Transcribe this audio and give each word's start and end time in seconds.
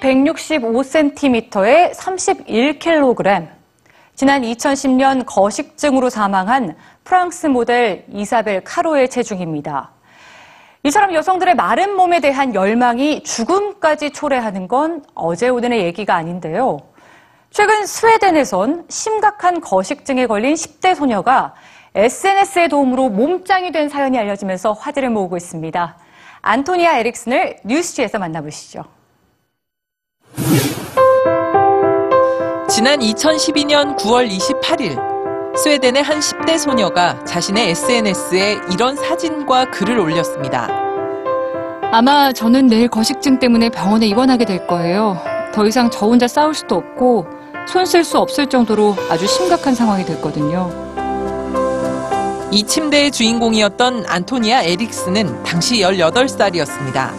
165cm에 0.00 1.94
31kg. 1.94 3.48
지난 4.14 4.42
2010년 4.42 5.24
거식증으로 5.26 6.10
사망한 6.10 6.76
프랑스 7.04 7.46
모델 7.46 8.04
이사벨 8.12 8.64
카로의 8.64 9.08
체중입니다. 9.08 9.92
이처럼 10.82 11.14
여성들의 11.14 11.54
마른 11.54 11.94
몸에 11.94 12.20
대한 12.20 12.54
열망이 12.54 13.22
죽음까지 13.22 14.10
초래하는 14.10 14.68
건 14.68 15.04
어제 15.14 15.48
오늘의 15.48 15.84
얘기가 15.84 16.14
아닌데요. 16.14 16.78
최근 17.50 17.84
스웨덴에선 17.86 18.86
심각한 18.88 19.60
거식증에 19.60 20.26
걸린 20.26 20.54
10대 20.54 20.94
소녀가 20.94 21.54
SNS의 21.94 22.68
도움으로 22.68 23.08
몸짱이 23.08 23.72
된 23.72 23.88
사연이 23.88 24.18
알려지면서 24.18 24.72
화제를 24.72 25.10
모으고 25.10 25.36
있습니다. 25.36 25.96
안토니아 26.42 26.98
에릭슨을 26.98 27.56
뉴스지에서 27.64 28.18
만나보시죠. 28.18 28.99
지난 32.80 33.00
2012년 33.00 33.94
9월 33.98 34.26
28일 34.26 34.98
스웨덴의 35.54 36.02
한 36.02 36.18
10대 36.18 36.56
소녀가 36.56 37.22
자신의 37.26 37.72
SNS에 37.72 38.58
이런 38.72 38.96
사진과 38.96 39.70
글을 39.70 39.98
올렸습니다. 39.98 40.66
아마 41.92 42.32
저는 42.32 42.68
내일 42.68 42.88
거식증 42.88 43.38
때문에 43.38 43.68
병원에 43.68 44.06
입원하게 44.06 44.46
될 44.46 44.66
거예요. 44.66 45.18
더 45.52 45.66
이상 45.66 45.90
저 45.90 46.06
혼자 46.06 46.26
싸울 46.26 46.54
수도 46.54 46.76
없고 46.76 47.26
손 47.68 47.84
쓸 47.84 48.02
수 48.02 48.16
없을 48.16 48.46
정도로 48.46 48.96
아주 49.10 49.26
심각한 49.26 49.74
상황이 49.74 50.02
됐거든요. 50.06 50.70
이 52.50 52.62
침대의 52.64 53.10
주인공이었던 53.10 54.06
안토니아 54.08 54.62
에릭스는 54.62 55.42
당시 55.42 55.80
18살이었습니다. 55.82 57.10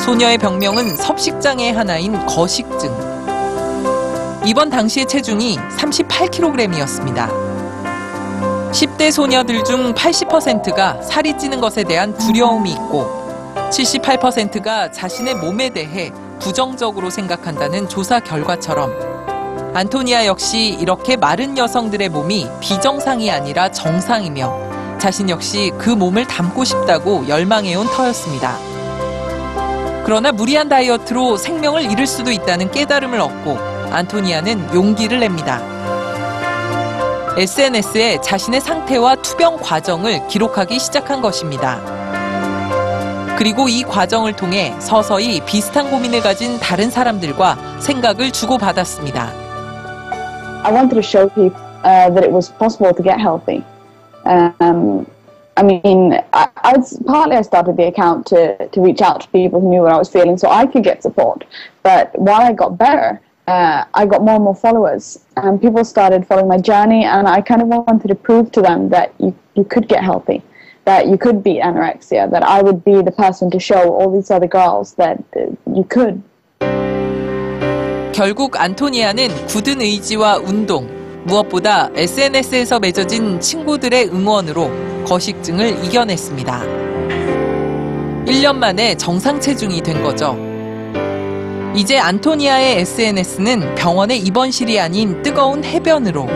소녀의 0.00 0.38
병명은 0.38 0.96
섭식장애 0.96 1.70
하나인 1.70 2.26
거식증. 2.26 3.11
입원 4.44 4.70
당시의 4.70 5.06
체중이 5.06 5.56
38kg이었습니다. 5.78 7.52
10대 8.72 9.12
소녀들 9.12 9.62
중 9.62 9.94
80%가 9.94 11.00
살이 11.00 11.38
찌는 11.38 11.60
것에 11.60 11.84
대한 11.84 12.16
두려움이 12.18 12.72
있고 12.72 13.22
78%가 13.70 14.90
자신의 14.90 15.36
몸에 15.36 15.68
대해 15.68 16.10
부정적으로 16.40 17.08
생각한다는 17.08 17.88
조사 17.88 18.18
결과처럼 18.18 18.90
안토니아 19.74 20.26
역시 20.26 20.76
이렇게 20.80 21.16
마른 21.16 21.56
여성들의 21.56 22.08
몸이 22.08 22.48
비정상이 22.60 23.30
아니라 23.30 23.70
정상이며 23.70 24.98
자신 24.98 25.30
역시 25.30 25.70
그 25.78 25.90
몸을 25.90 26.26
담고 26.26 26.64
싶다고 26.64 27.28
열망해온 27.28 27.86
터였습니다. 27.86 28.56
그러나 30.04 30.32
무리한 30.32 30.68
다이어트로 30.68 31.36
생명을 31.36 31.90
잃을 31.92 32.08
수도 32.08 32.32
있다는 32.32 32.72
깨달음을 32.72 33.20
얻고 33.20 33.71
안토니아는 33.92 34.74
용기를 34.74 35.20
냅니다. 35.20 35.60
SNS에 37.36 38.20
자신의 38.20 38.60
상태와 38.60 39.16
투병 39.16 39.56
과정을 39.56 40.26
기록하기 40.28 40.78
시작한 40.78 41.22
것입니다. 41.22 41.80
그리고 43.38 43.68
이 43.68 43.82
과정을 43.82 44.34
통해 44.34 44.74
서서히 44.78 45.40
비슷한 45.46 45.90
고민을 45.90 46.20
가진 46.20 46.58
다른 46.58 46.90
사람들과 46.90 47.56
생각을 47.80 48.30
주고받았습니다. 48.30 49.30
I 50.64 50.72
wanted 50.72 50.94
to 50.94 51.02
show 51.02 51.28
people 51.28 51.58
uh, 51.84 52.10
that 52.10 52.22
it 52.22 52.32
was 52.32 52.52
possible 52.58 52.94
to 52.94 53.02
get 53.02 53.18
healthy. 53.18 53.64
Um, 54.24 55.06
I 55.56 55.62
mean, 55.64 56.20
I, 56.32 56.48
I 56.56 56.76
was, 56.76 56.98
partly 57.04 57.36
I 57.36 57.42
started 57.42 57.76
the 57.76 57.88
account 57.88 58.26
to, 58.26 58.68
to 58.68 58.80
reach 58.80 59.00
out 59.02 59.22
to 59.22 59.28
people 59.28 59.60
who 59.60 59.68
knew 59.68 59.82
what 59.82 59.92
I 59.92 59.98
was 59.98 60.08
feeling 60.08 60.38
so 60.38 60.48
I 60.48 60.66
could 60.66 60.84
get 60.84 61.02
support. 61.02 61.44
But 61.82 62.12
while 62.18 62.40
I 62.40 62.52
got 62.52 62.78
better, 62.78 63.20
uh, 63.47 63.85
I 63.93 64.05
got 64.05 64.21
more 64.23 64.35
and 64.35 64.43
more 64.43 64.55
followers, 64.55 65.19
and 65.37 65.61
people 65.61 65.85
started 65.85 66.27
following 66.27 66.49
my 66.49 66.57
journey. 66.57 67.05
And 67.05 67.27
I 67.27 67.41
kind 67.41 67.61
of 67.61 67.69
wanted 67.69 68.09
to 68.09 68.15
prove 68.15 68.51
to 68.53 68.61
them 68.61 68.89
that 68.89 69.13
you, 69.19 69.33
you 69.55 69.63
could 69.63 69.87
get 69.87 70.03
healthy, 70.03 70.43
that 70.85 71.07
you 71.07 71.17
could 71.17 71.43
beat 71.43 71.61
anorexia, 71.61 72.29
that 72.31 72.43
I 72.43 72.61
would 72.61 72.83
be 72.83 73.01
the 73.01 73.11
person 73.11 73.49
to 73.51 73.59
show 73.59 73.93
all 73.93 74.11
these 74.11 74.29
other 74.31 74.47
girls 74.47 74.93
that 74.95 75.23
uh, 75.35 75.55
you 75.73 75.83
could. 75.83 76.21
결국 78.13 78.59
안토니아는 78.59 79.45
굳은 79.45 79.79
의지와 79.79 80.37
운동, 80.37 80.89
무엇보다 81.25 81.89
SNS에서 81.93 82.79
맺어진 82.79 83.39
친구들의 83.39 84.07
응원으로 84.07 84.71
거식증을 85.05 85.85
이겨냈습니다. 85.85 86.61
1년 88.25 88.55
만에 88.55 88.95
정상 88.95 89.39
체중이 89.39 89.81
된 89.81 90.01
거죠. 90.01 90.35
이제 91.74 91.98
안토니아의 91.98 92.80
SNS는 92.80 93.74
병원의 93.76 94.18
입원실이 94.18 94.78
아닌 94.78 95.22
뜨거운 95.22 95.64
해변으로 95.64 96.28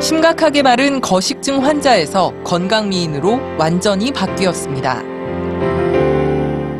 심각하게 0.00 0.62
마른 0.62 1.00
거식증 1.00 1.64
환자에서 1.64 2.32
건강미인으로 2.44 3.40
완전히 3.58 4.12
바뀌었습니다. 4.12 5.02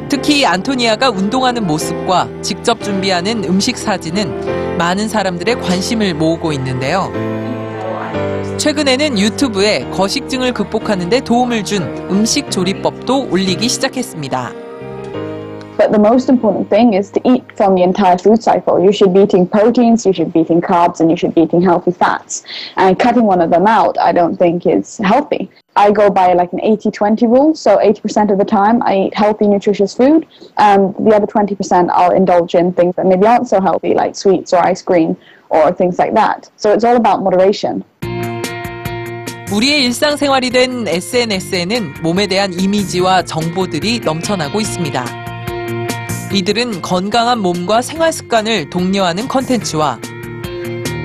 특히 0.08 0.46
안토니아가 0.46 1.10
운동하는 1.10 1.66
모습과 1.66 2.28
직접 2.42 2.80
준비하는 2.80 3.42
음식 3.42 3.76
사진은 3.76 4.78
많은 4.78 5.08
사람들의 5.08 5.60
관심을 5.60 6.14
모으고 6.14 6.52
있는데요. 6.52 7.12
최근에는 8.56 9.18
유튜브에 9.18 9.88
거식증을 9.90 10.52
극복하는 10.52 11.08
데 11.08 11.20
도움을 11.20 11.64
준 11.64 11.82
음식 12.08 12.52
조리법도 12.52 13.28
올리기 13.30 13.68
시작했습니다. 13.68 14.67
But 15.77 15.91
the 15.91 15.99
most 15.99 16.29
important 16.29 16.69
thing 16.69 16.93
is 16.93 17.09
to 17.11 17.21
eat 17.25 17.43
from 17.57 17.75
the 17.75 17.81
entire 17.81 18.17
food 18.17 18.43
cycle. 18.43 18.79
You 18.79 18.91
should 18.91 19.13
be 19.13 19.21
eating 19.21 19.47
proteins, 19.47 20.05
you 20.05 20.13
should 20.13 20.31
be 20.31 20.41
eating 20.41 20.61
carbs, 20.61 20.99
and 20.99 21.09
you 21.09 21.17
should 21.17 21.33
be 21.33 21.41
eating 21.41 21.61
healthy 21.61 21.91
fats. 21.91 22.43
And 22.77 22.97
cutting 22.97 23.23
one 23.23 23.41
of 23.41 23.49
them 23.49 23.65
out, 23.65 23.97
I 23.97 24.11
don't 24.11 24.37
think 24.37 24.67
is 24.67 24.99
healthy. 24.99 25.49
I 25.75 25.91
go 25.91 26.09
by 26.11 26.33
like 26.33 26.53
an 26.53 26.61
80 26.61 26.91
20 26.91 27.25
rule. 27.27 27.55
So 27.55 27.77
80% 27.77 28.31
of 28.31 28.37
the 28.37 28.45
time 28.45 28.83
I 28.83 29.07
eat 29.07 29.15
healthy, 29.15 29.47
nutritious 29.47 29.95
food. 29.95 30.27
And 30.57 30.93
the 30.95 31.15
other 31.15 31.25
20% 31.25 31.89
I'll 31.89 32.11
indulge 32.11 32.53
in 32.53 32.71
things 32.73 32.95
that 32.95 33.07
maybe 33.07 33.25
aren't 33.25 33.47
so 33.47 33.59
healthy, 33.59 33.95
like 33.95 34.15
sweets 34.15 34.53
or 34.53 34.59
ice 34.59 34.81
cream 34.81 35.17
or 35.49 35.71
things 35.71 35.97
like 35.97 36.13
that. 36.13 36.49
So 36.57 36.71
it's 36.71 36.83
all 36.83 36.97
about 36.97 37.23
moderation. 37.23 37.83
우리의 39.51 39.83
일상생활이 39.83 40.49
된 40.49 40.87
SNS에는 40.87 42.01
몸에 42.01 42.25
대한 42.25 42.53
이미지와 42.53 43.23
정보들이 43.23 43.99
넘쳐나고 43.99 44.59
있습니다. 44.59 45.26
이들은 46.32 46.82
건강한 46.82 47.38
몸과 47.40 47.80
생활 47.80 48.12
습관을 48.12 48.68
독려하는 48.68 49.28
컨텐츠와 49.28 49.98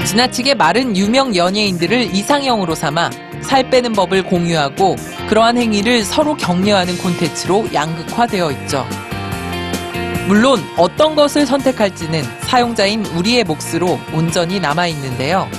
지나치게 0.05 0.55
마른 0.55 0.97
유명 0.97 1.35
연예인들을 1.35 2.13
이상형으로 2.13 2.75
삼아 2.75 3.09
살 3.41 3.69
빼는 3.69 3.93
법을 3.93 4.23
공유하고 4.23 4.95
그러한 5.29 5.57
행위를 5.57 6.03
서로 6.03 6.35
격려하는 6.35 6.97
콘텐츠로 6.97 7.69
양극화되어 7.73 8.51
있죠. 8.51 8.85
물론 10.27 10.61
어떤 10.77 11.15
것을 11.15 11.45
선택할지는 11.45 12.23
사용자인 12.41 13.05
우리의 13.05 13.43
몫으로 13.43 13.99
온전히 14.13 14.59
남아 14.59 14.87
있는데요. 14.87 15.49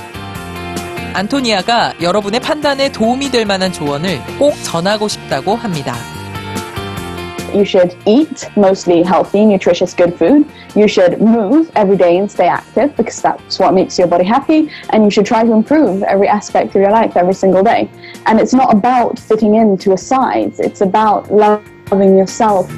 안토니아가 1.15 1.95
여러분의 2.01 2.41
판단에 2.41 2.91
도움이 2.91 3.31
될 3.31 3.47
만한 3.47 3.73
조언을 3.73 4.21
꼭 4.39 4.55
전하고 4.63 5.09
싶다고 5.09 5.55
합니다. 5.55 6.14
You 7.55 7.65
should 7.65 7.97
eat 8.05 8.51
mostly 8.57 9.05
healthy, 9.05 9.47
nutritious, 9.47 9.95
good 9.95 10.19
food. 10.19 10.51
You 10.75 10.89
should 10.89 11.21
move 11.21 11.71
every 11.77 11.97
day 11.97 12.19
and 12.19 12.29
stay 12.29 12.49
active 12.49 12.97
because 12.97 13.23
that's 13.23 13.61
what 13.61 13.75
makes 13.75 13.97
your 13.97 14.09
body 14.09 14.25
happy. 14.25 14.71
And 14.91 15.05
you 15.05 15.11
should 15.11 15.25
try 15.25 15.45
to 15.45 15.53
improve 15.53 16.03
every 16.03 16.27
aspect 16.27 16.75
of 16.75 16.83
your 16.83 16.91
life 16.91 17.17
every 17.17 17.35
single 17.35 17.63
day. 17.63 17.89
And 18.27 18.41
it's 18.41 18.55
not 18.55 18.75
about 18.75 19.21
fitting 19.21 19.55
into 19.55 19.93
a 19.93 19.99
size, 19.99 20.59
it's 20.59 20.81
about 20.81 21.33
loving 21.33 22.19
yourself. 22.19 22.69